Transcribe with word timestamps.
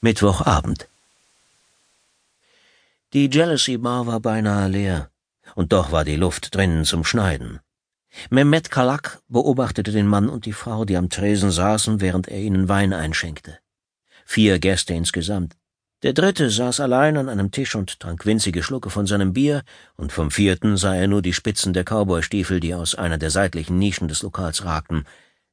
Mittwochabend. 0.00 0.86
Die 3.12 3.28
Jealousy 3.28 3.78
Bar 3.78 4.06
war 4.06 4.20
beinahe 4.20 4.68
leer, 4.68 5.10
und 5.56 5.72
doch 5.72 5.90
war 5.90 6.04
die 6.04 6.14
Luft 6.14 6.54
drinnen 6.54 6.84
zum 6.84 7.02
Schneiden. 7.02 7.58
Mehmet 8.30 8.70
Kalak 8.70 9.20
beobachtete 9.26 9.90
den 9.90 10.06
Mann 10.06 10.28
und 10.28 10.46
die 10.46 10.52
Frau, 10.52 10.84
die 10.84 10.96
am 10.96 11.10
Tresen 11.10 11.50
saßen, 11.50 12.00
während 12.00 12.28
er 12.28 12.38
ihnen 12.38 12.68
Wein 12.68 12.92
einschenkte. 12.92 13.58
Vier 14.24 14.60
Gäste 14.60 14.94
insgesamt. 14.94 15.56
Der 16.04 16.12
dritte 16.12 16.48
saß 16.48 16.78
allein 16.78 17.16
an 17.16 17.28
einem 17.28 17.50
Tisch 17.50 17.74
und 17.74 17.98
trank 17.98 18.24
winzige 18.24 18.62
Schlucke 18.62 18.90
von 18.90 19.08
seinem 19.08 19.32
Bier, 19.32 19.64
und 19.96 20.12
vom 20.12 20.30
vierten 20.30 20.76
sah 20.76 20.94
er 20.94 21.08
nur 21.08 21.22
die 21.22 21.34
Spitzen 21.34 21.72
der 21.72 21.82
Cowboystiefel, 21.82 22.60
die 22.60 22.72
aus 22.72 22.94
einer 22.94 23.18
der 23.18 23.30
seitlichen 23.30 23.80
Nischen 23.80 24.06
des 24.06 24.22
Lokals 24.22 24.64
ragten. 24.64 25.06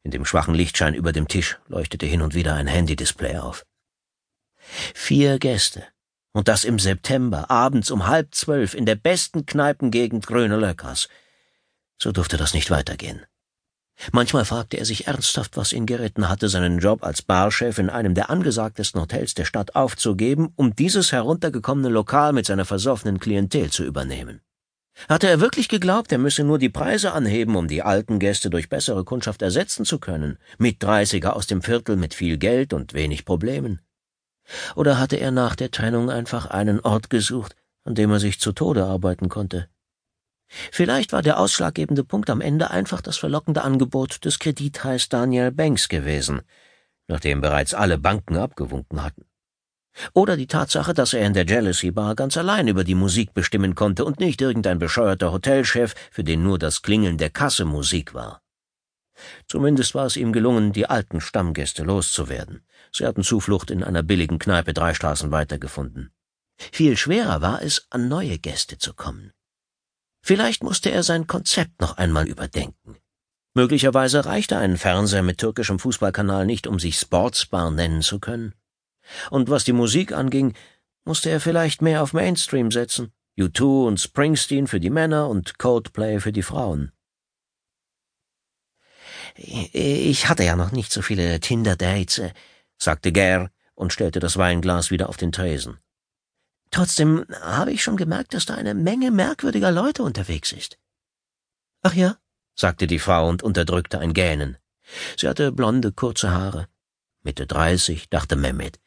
In 0.04 0.12
dem 0.12 0.24
schwachen 0.24 0.54
Lichtschein 0.54 0.94
über 0.94 1.14
dem 1.14 1.28
Tisch 1.28 1.58
leuchtete 1.68 2.06
hin 2.06 2.22
und 2.22 2.36
wieder 2.36 2.54
ein 2.54 2.68
Handy-Display 2.68 3.38
auf. 3.38 3.66
Vier 4.94 5.40
Gäste. 5.40 5.84
Und 6.34 6.48
das 6.48 6.66
im 6.66 6.80
September, 6.80 7.50
abends 7.50 7.92
um 7.92 8.08
halb 8.08 8.36
zwölf, 8.36 8.74
in 8.74 8.86
der 8.86 8.96
besten 8.96 9.46
Kneipengegend 9.46 10.28
Grüne 10.28 10.58
Löckers. 10.58 11.08
So 11.98 12.12
durfte 12.12 12.38
das 12.38 12.54
nicht 12.54 12.72
weitergehen. 12.72 13.26
Manchmal 14.12 14.44
fragte 14.44 14.78
er 14.78 14.86
sich 14.86 15.08
ernsthaft, 15.08 15.56
was 15.56 15.72
ihn 15.72 15.86
geritten 15.86 16.28
hatte, 16.28 16.50
seinen 16.50 16.80
Job 16.80 17.04
als 17.04 17.22
Barchef 17.22 17.78
in 17.78 17.90
einem 17.90 18.14
der 18.14 18.30
angesagtesten 18.30 19.00
Hotels 19.00 19.34
der 19.34 19.46
Stadt 19.46 19.76
aufzugeben, 19.76 20.52
um 20.56 20.76
dieses 20.76 21.12
heruntergekommene 21.12 21.90
Lokal 21.90 22.34
mit 22.34 22.46
seiner 22.46 22.66
versoffenen 22.66 23.20
Klientel 23.20 23.70
zu 23.72 23.86
übernehmen. 23.86 24.42
Hatte 25.10 25.28
er 25.28 25.42
wirklich 25.42 25.68
geglaubt, 25.68 26.12
er 26.12 26.18
müsse 26.18 26.44
nur 26.44 26.58
die 26.58 26.70
Preise 26.70 27.14
anheben, 27.14 27.56
um 27.56 27.68
die 27.68 27.82
alten 27.82 28.20
Gäste 28.20 28.50
durch 28.50 28.70
bessere 28.70 29.04
Kundschaft 29.04 29.42
ersetzen 29.42 29.86
zu 29.86 30.00
können, 30.00 30.38
mit 30.58 30.82
Dreißiger 30.82 31.36
aus 31.36 31.48
dem 31.48 31.62
Viertel 31.62 31.96
mit 31.96 32.14
viel 32.14 32.38
Geld 32.38 32.74
und 32.74 32.94
wenig 32.94 33.26
Problemen? 33.26 33.80
Oder 34.76 35.00
hatte 35.00 35.18
er 35.18 35.32
nach 35.32 35.56
der 35.56 35.72
Trennung 35.72 36.10
einfach 36.10 36.46
einen 36.46 36.80
Ort 36.80 37.10
gesucht, 37.10 37.56
an 37.84 37.96
dem 37.96 38.12
er 38.12 38.20
sich 38.20 38.40
zu 38.40 38.52
Tode 38.52 38.86
arbeiten 38.86 39.30
konnte? 39.30 39.68
Vielleicht 40.48 41.12
war 41.12 41.22
der 41.22 41.40
ausschlaggebende 41.40 42.04
Punkt 42.04 42.30
am 42.30 42.42
Ende 42.42 42.70
einfach 42.72 43.02
das 43.02 43.18
verlockende 43.18 43.64
Angebot 43.64 44.24
des 44.26 44.40
Kreditheiß 44.40 45.10
Daniel 45.10 45.52
Banks 45.52 45.90
gewesen, 45.90 46.42
nachdem 47.08 47.42
bereits 47.42 47.74
alle 47.74 47.98
Banken 47.98 48.38
abgewunken 48.38 49.04
hatten. 49.04 49.26
Oder 50.14 50.36
die 50.36 50.48
Tatsache, 50.48 50.94
dass 50.94 51.14
er 51.14 51.26
in 51.26 51.34
der 51.34 51.46
Jealousy 51.46 51.92
Bar 51.92 52.16
ganz 52.16 52.36
allein 52.38 52.68
über 52.68 52.84
die 52.84 52.96
Musik 52.96 53.34
bestimmen 53.34 53.76
konnte 53.76 54.04
und 54.04 54.20
nicht 54.20 54.42
irgendein 54.42 54.78
bescheuerter 54.78 55.32
Hotelchef, 55.32 55.96
für 56.12 56.24
den 56.24 56.44
nur 56.44 56.60
das 56.60 56.82
Klingeln 56.82 57.18
der 57.18 57.30
Kasse 57.30 57.66
Musik 57.66 58.14
war. 58.14 58.42
Zumindest 59.48 59.96
war 59.96 60.06
es 60.06 60.18
ihm 60.18 60.34
gelungen, 60.34 60.74
die 60.74 60.90
alten 60.90 61.22
Stammgäste 61.22 61.84
loszuwerden. 61.84 62.66
Sie 62.92 63.06
hatten 63.06 63.24
Zuflucht 63.24 63.72
in 63.72 63.84
einer 63.84 64.04
billigen 64.04 64.40
Kneipe 64.40 64.74
drei 64.74 64.94
Straßen 64.94 65.32
weiter 65.32 65.58
gefunden. 65.58 66.12
Viel 66.58 66.98
schwerer 66.98 67.42
war 67.42 67.62
es, 67.62 67.88
an 67.90 68.08
neue 68.08 68.38
Gäste 68.40 68.78
zu 68.78 68.94
kommen. 68.94 69.32
Vielleicht 70.22 70.64
musste 70.64 70.90
er 70.92 71.04
sein 71.04 71.28
Konzept 71.28 71.82
noch 71.82 71.98
einmal 71.98 72.28
überdenken. 72.28 72.98
Möglicherweise 73.54 74.26
reichte 74.26 74.58
ein 74.58 74.78
Fernseher 74.78 75.24
mit 75.24 75.38
türkischem 75.38 75.80
Fußballkanal 75.80 76.46
nicht, 76.46 76.68
um 76.68 76.80
sich 76.80 76.98
Sportsbar 76.98 77.72
nennen 77.72 78.02
zu 78.02 78.20
können. 78.20 78.54
Und 79.30 79.50
was 79.50 79.64
die 79.64 79.74
Musik 79.74 80.12
anging, 80.12 80.54
musste 81.06 81.30
er 81.30 81.40
vielleicht 81.40 81.82
mehr 81.82 82.02
auf 82.02 82.14
Mainstream 82.14 82.72
setzen. 82.72 83.14
U2 83.38 83.88
und 83.88 84.00
Springsteen 84.00 84.68
für 84.68 84.80
die 84.80 84.90
Männer 84.90 85.30
und 85.30 85.58
Coldplay 85.58 86.20
für 86.20 86.32
die 86.32 86.42
Frauen. 86.42 86.92
Ich 89.38 90.30
hatte 90.30 90.44
ja 90.44 90.56
noch 90.56 90.72
nicht 90.72 90.92
so 90.92 91.02
viele 91.02 91.40
Tinder-Dates, 91.40 92.20
äh, 92.20 92.34
sagte 92.78 93.12
Ger 93.12 93.52
und 93.74 93.92
stellte 93.92 94.20
das 94.20 94.38
Weinglas 94.38 94.92
wieder 94.92 95.10
auf 95.10 95.18
den 95.18 95.34
Tresen. 95.34 95.78
Trotzdem 96.72 97.26
habe 97.42 97.72
ich 97.72 97.84
schon 97.84 97.98
gemerkt, 97.98 98.34
dass 98.34 98.46
da 98.46 98.56
eine 98.56 98.74
Menge 98.74 99.12
merkwürdiger 99.12 99.72
Leute 99.72 100.04
unterwegs 100.04 100.52
ist. 100.52 100.78
Ach 101.82 101.94
ja, 101.94 102.18
sagte 102.56 102.88
die 102.88 103.00
Frau 103.00 103.28
und 103.28 103.44
unterdrückte 103.44 104.00
ein 104.00 104.14
Gähnen. 104.14 104.58
Sie 105.18 105.28
hatte 105.28 105.52
blonde, 105.52 105.92
kurze 105.92 106.32
Haare. 106.32 106.68
Mitte 107.22 107.46
dreißig, 107.46 108.10
dachte 108.10 108.36
Mehmet. 108.36 108.80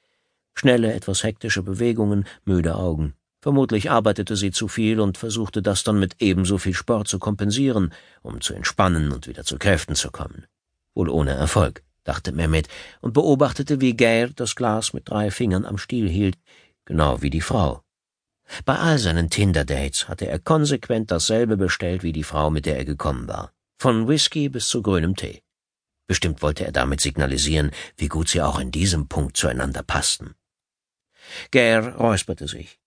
Schnelle, 0.54 0.92
etwas 0.94 1.22
hektische 1.22 1.62
Bewegungen, 1.62 2.26
müde 2.44 2.74
Augen. 2.74 3.14
Vermutlich 3.48 3.90
arbeitete 3.90 4.36
sie 4.36 4.50
zu 4.50 4.68
viel 4.68 5.00
und 5.00 5.16
versuchte 5.16 5.62
das 5.62 5.82
dann 5.82 5.98
mit 5.98 6.16
ebenso 6.18 6.58
viel 6.58 6.74
Sport 6.74 7.08
zu 7.08 7.18
kompensieren, 7.18 7.94
um 8.20 8.42
zu 8.42 8.52
entspannen 8.52 9.10
und 9.10 9.26
wieder 9.26 9.42
zu 9.42 9.56
Kräften 9.56 9.94
zu 9.94 10.10
kommen. 10.10 10.44
Wohl 10.94 11.08
ohne 11.08 11.30
Erfolg, 11.30 11.82
dachte 12.04 12.32
Mehmet 12.32 12.68
und 13.00 13.14
beobachtete, 13.14 13.80
wie 13.80 13.96
Geir 13.96 14.28
das 14.28 14.54
Glas 14.54 14.92
mit 14.92 15.08
drei 15.08 15.30
Fingern 15.30 15.64
am 15.64 15.78
Stiel 15.78 16.10
hielt, 16.10 16.36
genau 16.84 17.22
wie 17.22 17.30
die 17.30 17.40
Frau. 17.40 17.80
Bei 18.66 18.76
all 18.76 18.98
seinen 18.98 19.30
Tinder-Dates 19.30 20.08
hatte 20.08 20.26
er 20.26 20.40
konsequent 20.40 21.10
dasselbe 21.10 21.56
bestellt 21.56 22.02
wie 22.02 22.12
die 22.12 22.24
Frau, 22.24 22.50
mit 22.50 22.66
der 22.66 22.76
er 22.76 22.84
gekommen 22.84 23.28
war. 23.28 23.54
Von 23.78 24.08
Whisky 24.08 24.50
bis 24.50 24.68
zu 24.68 24.82
grünem 24.82 25.16
Tee. 25.16 25.40
Bestimmt 26.06 26.42
wollte 26.42 26.66
er 26.66 26.72
damit 26.72 27.00
signalisieren, 27.00 27.70
wie 27.96 28.08
gut 28.08 28.28
sie 28.28 28.42
auch 28.42 28.60
in 28.60 28.72
diesem 28.72 29.08
Punkt 29.08 29.38
zueinander 29.38 29.82
passten. 29.82 30.34
Ger 31.50 31.94
räusperte 31.96 32.46
sich. 32.46 32.78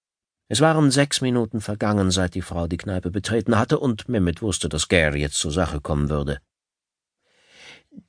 Es 0.52 0.60
waren 0.60 0.92
sechs 0.92 1.22
Minuten 1.22 1.62
vergangen, 1.62 2.12
seit 2.12 2.36
die 2.36 2.42
Frau 2.42 2.68
die 2.68 2.76
Kneipe 2.76 3.10
betreten 3.10 3.58
hatte, 3.58 3.80
und 3.80 4.10
Mehmet 4.10 4.42
wusste, 4.42 4.68
dass 4.68 4.90
Gary 4.90 5.22
jetzt 5.22 5.40
zur 5.40 5.54
Sache 5.54 5.80
kommen 5.80 6.10
würde. 6.10 6.42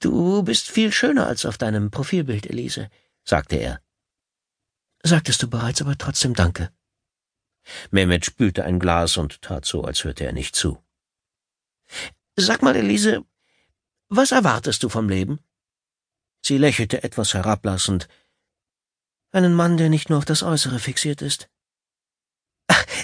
Du 0.01 0.43
bist 0.43 0.69
viel 0.69 0.91
schöner 0.91 1.29
als 1.29 1.47
auf 1.47 1.57
deinem 1.57 1.93
Profilbild, 1.93 2.51
Elise, 2.51 2.91
sagte 3.23 3.55
er. 3.59 3.81
Sagtest 5.05 5.41
du 5.45 5.49
bereits, 5.49 5.83
aber 5.83 5.97
trotzdem 5.97 6.35
danke. 6.35 6.73
Mehmet 7.93 8.27
spülte 8.27 8.65
ein 8.65 8.81
Glas 8.81 9.17
und 9.19 9.41
tat 9.41 9.65
so, 9.65 9.85
als 9.85 10.03
hörte 10.03 10.25
er 10.25 10.33
nicht 10.33 10.57
zu. 10.57 10.83
Sag 12.35 12.61
mal, 12.61 12.75
Elise, 12.75 13.25
was 14.09 14.33
erwartest 14.33 14.83
du 14.83 14.89
vom 14.89 15.09
Leben? 15.09 15.39
Sie 16.45 16.59
lächelte 16.59 17.05
etwas 17.05 17.35
herablassend. 17.35 18.09
Einen 19.31 19.55
Mann, 19.55 19.77
der 19.77 19.91
nicht 19.91 20.11
nur 20.11 20.19
auf 20.19 20.25
das 20.25 20.43
Äußere 20.43 20.81
fixiert 20.81 21.23
ist. 21.23 21.49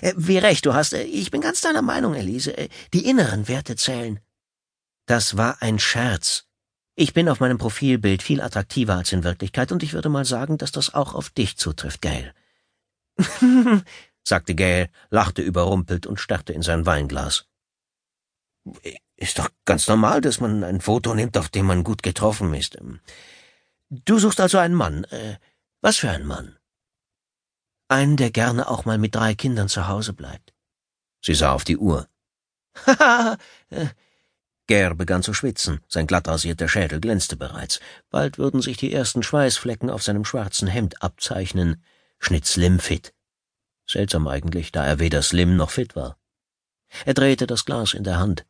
Äh, 0.01 0.15
wie 0.17 0.39
recht 0.39 0.67
du 0.67 0.75
hast. 0.75 0.93
Äh, 0.93 1.03
ich 1.03 1.31
bin 1.31 1.41
ganz 1.41 1.61
deiner 1.61 1.83
Meinung, 1.83 2.15
Elise. 2.15 2.57
Äh, 2.57 2.69
die 2.93 3.07
inneren 3.07 3.49
Werte 3.49 3.77
zählen. 3.77 4.21
Das 5.07 5.37
war 5.37 5.63
ein 5.63 5.79
Scherz. 5.79 6.45
Ich 6.95 7.15
bin 7.15 7.29
auf 7.29 7.41
meinem 7.41 7.59
Profilbild 7.59 8.23
viel 8.23 8.41
attraktiver 8.41 8.97
als 8.97 9.13
in 9.13 9.25
Wirklichkeit, 9.25 9.71
und 9.71 9.83
ich 9.83 9.93
würde 9.93 10.09
mal 10.09 10.25
sagen, 10.25 10.59
dass 10.59 10.73
das 10.73 10.95
auch 10.95 11.15
auf 11.15 11.31
dich 11.31 11.57
zutrifft, 11.57 12.03
Gail. 12.03 12.35
sagte 14.25 14.55
Gail, 14.55 14.91
lachte 15.09 15.41
überrumpelt 15.41 16.07
und 16.07 16.19
starrte 16.19 16.53
in 16.53 16.63
sein 16.63 16.87
Weinglas. 16.87 17.47
Ist 19.17 19.39
doch 19.39 19.49
ganz 19.65 19.87
normal, 19.87 20.21
dass 20.21 20.41
man 20.41 20.65
ein 20.65 20.81
Foto 20.81 21.15
nimmt, 21.15 21.39
auf 21.39 21.49
dem 21.49 21.67
man 21.67 21.85
gut 21.85 22.03
getroffen 22.03 22.53
ist. 22.53 22.77
Du 23.91 24.19
suchst 24.19 24.41
also 24.41 24.59
einen 24.59 24.75
Mann. 24.75 25.07
Was 25.81 25.97
für 25.97 26.11
einen 26.11 26.27
Mann? 26.27 26.58
Einen, 27.89 28.17
der 28.17 28.31
gerne 28.31 28.69
auch 28.69 28.85
mal 28.85 28.99
mit 28.99 29.15
drei 29.15 29.35
Kindern 29.35 29.69
zu 29.69 29.89
Hause 29.89 30.13
bleibt. 30.13 30.53
Sie 31.25 31.35
sah 31.35 31.53
auf 31.53 31.65
die 31.65 31.79
Uhr. 31.79 32.09
Haha! 32.87 33.37
Ger 34.69 34.95
begann 34.95 35.23
zu 35.23 35.33
schwitzen, 35.33 35.81
sein 35.89 36.07
glatt 36.07 36.29
rasierter 36.29 36.69
Schädel 36.69 37.01
glänzte 37.01 37.37
bereits. 37.37 37.81
Bald 38.11 38.37
würden 38.37 38.61
sich 38.61 38.77
die 38.77 38.93
ersten 38.93 39.23
Schweißflecken 39.23 39.89
auf 39.89 40.03
seinem 40.03 40.27
schwarzen 40.27 40.69
Hemd 40.69 41.03
abzeichnen. 41.03 41.83
Schnitt 42.19 42.45
Slim 42.45 42.79
fit. 42.79 43.15
Seltsam 43.87 44.29
eigentlich, 44.29 44.71
da 44.71 44.85
er 44.85 44.99
weder 44.99 45.23
slim 45.23 45.57
noch 45.57 45.71
fit 45.71 45.97
war. 45.97 46.19
Er 47.07 47.15
drehte 47.15 47.47
das 47.47 47.65
Glas 47.65 47.95
in 47.95 48.05
der 48.05 48.19
Hand. 48.19 48.45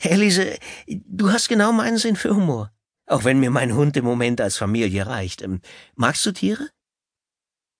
Elise, 0.00 0.58
du 0.86 1.32
hast 1.32 1.48
genau 1.48 1.72
meinen 1.72 1.96
Sinn 1.96 2.16
für 2.16 2.34
Humor. 2.34 2.70
Auch 3.06 3.24
wenn 3.24 3.40
mir 3.40 3.50
mein 3.50 3.74
Hund 3.74 3.96
im 3.96 4.04
Moment 4.04 4.40
als 4.42 4.58
Familie 4.58 5.06
reicht. 5.06 5.40
Ähm, 5.40 5.62
magst 5.94 6.26
du 6.26 6.32
Tiere? 6.32 6.68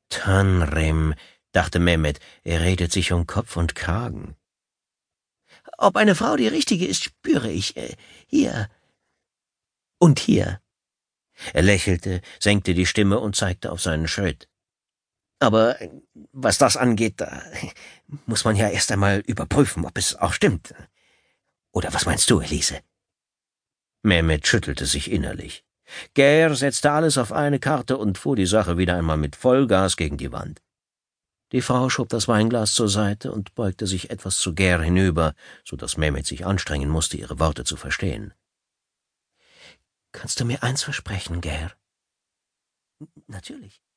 Tanrem, 0.09 1.15
dachte 1.53 1.79
Mehmet, 1.79 2.21
er 2.45 2.61
redet 2.61 2.93
sich 2.93 3.13
um 3.13 3.27
Kopf 3.27 3.57
und 3.57 3.75
Kragen. 3.75 4.37
Ob 5.77 5.97
eine 5.97 6.15
Frau 6.15 6.37
die 6.37 6.49
richtige 6.49 6.87
ist, 6.87 7.05
spüre 7.05 7.51
ich. 7.51 7.77
Äh, 7.77 7.97
hier. 8.27 8.69
Und 9.99 10.19
hier. 10.19 10.61
Er 11.53 11.63
lächelte, 11.63 12.21
senkte 12.41 12.75
die 12.75 12.87
Stimme 12.87 13.21
und 13.21 13.37
zeigte 13.37 13.71
auf 13.71 13.81
seinen 13.81 14.09
Schritt. 14.09 14.49
Aber 15.41 15.77
was 16.33 16.59
das 16.59 16.77
angeht, 16.77 17.21
da 17.21 17.43
muss 18.27 18.45
man 18.45 18.57
ja 18.57 18.69
erst 18.69 18.91
einmal 18.91 19.21
überprüfen, 19.21 19.85
ob 19.85 19.97
es 19.97 20.17
auch 20.17 20.33
stimmt. 20.33 20.75
Oder 21.73 21.93
was 21.95 22.07
meinst 22.07 22.29
du, 22.31 22.41
Elise? 22.41 22.81
Mehmet 24.03 24.47
schüttelte 24.47 24.87
sich 24.87 25.11
innerlich. 25.11 25.65
Gair 26.15 26.55
setzte 26.55 26.91
alles 26.91 27.19
auf 27.19 27.33
eine 27.33 27.59
Karte 27.59 27.97
und 27.97 28.19
fuhr 28.19 28.37
die 28.37 28.47
Sache 28.47 28.79
wieder 28.79 28.97
einmal 28.97 29.17
mit 29.17 29.37
Vollgas 29.37 29.97
gegen 29.97 30.17
die 30.17 30.33
Wand. 30.33 30.61
Die 31.53 31.63
Frau 31.63 31.89
schob 31.89 32.11
das 32.11 32.29
Weinglas 32.29 32.75
zur 32.75 32.89
Seite 32.89 33.33
und 33.33 33.55
beugte 33.55 33.87
sich 33.87 34.11
etwas 34.11 34.39
zu 34.39 34.55
Gair 34.55 34.81
hinüber, 34.83 35.35
so 35.65 35.77
dass 35.77 35.97
Mehmet 35.97 36.27
sich 36.27 36.45
anstrengen 36.45 36.91
musste, 36.91 37.17
ihre 37.17 37.39
Worte 37.39 37.65
zu 37.65 37.77
verstehen. 37.77 38.35
Kannst 40.13 40.41
du 40.41 40.45
mir 40.45 40.63
eins 40.63 40.83
versprechen, 40.83 41.41
Gair? 41.41 41.73
Natürlich. 43.27 43.83